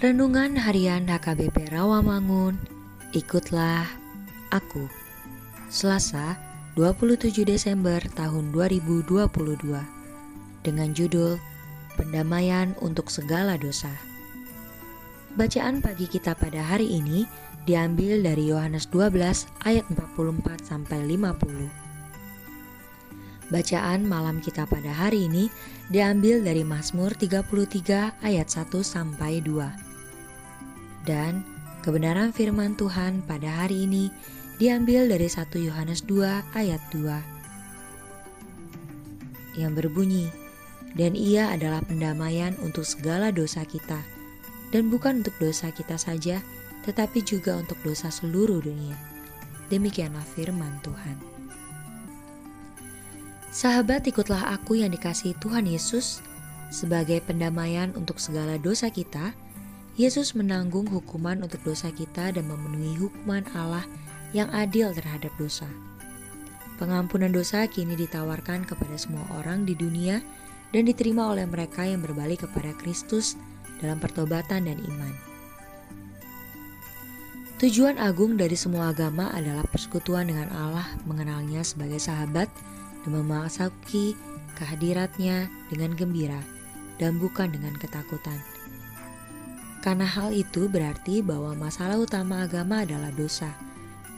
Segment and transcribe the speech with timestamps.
[0.00, 2.56] Renungan Harian HKBP Rawamangun,
[3.12, 3.84] ikutlah
[4.48, 4.88] aku.
[5.68, 6.40] Selasa,
[6.72, 9.12] 27 Desember tahun 2022.
[10.64, 11.36] Dengan judul
[12.00, 13.92] Pendamaian untuk segala dosa.
[15.36, 17.28] Bacaan pagi kita pada hari ini
[17.68, 19.12] diambil dari Yohanes 12
[19.68, 23.52] ayat 44 sampai 50.
[23.52, 25.52] Bacaan malam kita pada hari ini
[25.92, 29.89] diambil dari Mazmur 33 ayat 1 sampai 2
[31.08, 31.44] dan
[31.80, 34.12] kebenaran firman Tuhan pada hari ini
[34.60, 37.40] diambil dari 1 Yohanes 2 ayat 2
[39.58, 40.30] yang berbunyi,
[40.94, 43.98] dan ia adalah pendamaian untuk segala dosa kita,
[44.70, 46.38] dan bukan untuk dosa kita saja,
[46.86, 48.94] tetapi juga untuk dosa seluruh dunia.
[49.68, 51.16] Demikianlah firman Tuhan.
[53.50, 56.22] Sahabat, ikutlah aku yang dikasih Tuhan Yesus
[56.70, 59.34] sebagai pendamaian untuk segala dosa kita,
[60.00, 63.84] Yesus menanggung hukuman untuk dosa kita dan memenuhi hukuman Allah
[64.32, 65.68] yang adil terhadap dosa.
[66.80, 70.24] Pengampunan dosa kini ditawarkan kepada semua orang di dunia
[70.72, 73.36] dan diterima oleh mereka yang berbalik kepada Kristus
[73.84, 75.12] dalam pertobatan dan iman.
[77.60, 82.48] Tujuan agung dari semua agama adalah persekutuan dengan Allah, mengenalnya sebagai sahabat,
[83.04, 84.16] dan memasuki
[84.56, 86.40] kehadiratnya dengan gembira
[86.96, 88.40] dan bukan dengan ketakutan.
[89.80, 93.48] Karena hal itu berarti bahwa masalah utama agama adalah dosa.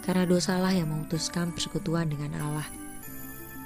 [0.00, 2.64] Karena dosalah yang memutuskan persekutuan dengan Allah.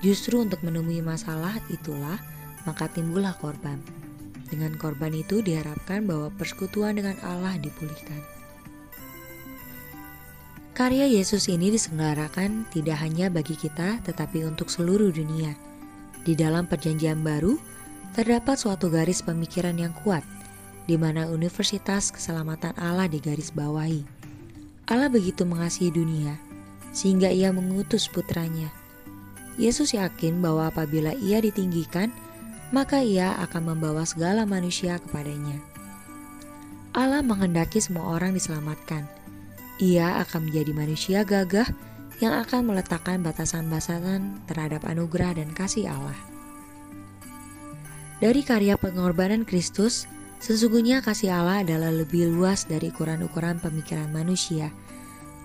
[0.02, 2.18] Justru untuk menemui masalah itulah
[2.66, 3.78] maka timbullah korban.
[4.50, 8.20] Dengan korban itu diharapkan bahwa persekutuan dengan Allah dipulihkan.
[10.74, 15.54] Karya Yesus ini diselenggarakan tidak hanya bagi kita tetapi untuk seluruh dunia.
[16.26, 17.54] Di dalam perjanjian baru,
[18.18, 20.26] terdapat suatu garis pemikiran yang kuat–
[20.84, 24.04] di mana Universitas Keselamatan Allah digaris bawahi.
[24.84, 26.36] Allah begitu mengasihi dunia,
[26.92, 28.68] sehingga ia mengutus putranya.
[29.56, 32.12] Yesus yakin bahwa apabila ia ditinggikan,
[32.74, 35.56] maka ia akan membawa segala manusia kepadanya.
[36.94, 39.06] Allah menghendaki semua orang diselamatkan.
[39.82, 41.66] Ia akan menjadi manusia gagah
[42.22, 46.14] yang akan meletakkan batasan-batasan terhadap anugerah dan kasih Allah.
[48.22, 50.06] Dari karya pengorbanan Kristus,
[50.44, 54.68] Sesungguhnya kasih Allah adalah lebih luas dari ukuran-ukuran pemikiran manusia.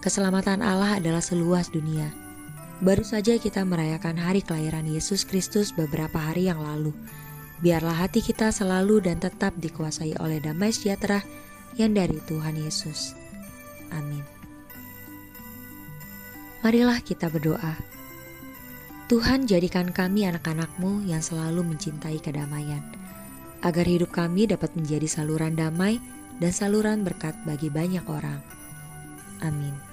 [0.03, 2.11] Keselamatan Allah adalah seluas dunia.
[2.83, 6.91] Baru saja kita merayakan hari kelahiran Yesus Kristus beberapa hari yang lalu.
[7.63, 11.23] Biarlah hati kita selalu dan tetap dikuasai oleh damai sejahtera
[11.79, 13.15] yang dari Tuhan Yesus.
[13.95, 14.27] Amin.
[16.59, 17.79] Marilah kita berdoa.
[19.07, 22.98] Tuhan jadikan kami anak-anakmu yang selalu mencintai kedamaian
[23.65, 26.00] agar hidup kami dapat menjadi saluran damai
[26.39, 28.39] dan saluran berkat bagi banyak orang.
[29.44, 29.88] Amin.